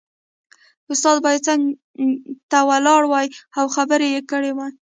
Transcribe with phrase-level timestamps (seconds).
[0.91, 1.61] استاد باید څنګ
[2.51, 4.73] ته ولاړ وای او خبرې یې کړې وای